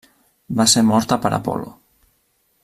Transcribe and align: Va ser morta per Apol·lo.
Va 0.61 0.65
ser 0.71 0.83
morta 0.87 1.19
per 1.27 1.33
Apol·lo. 1.39 1.69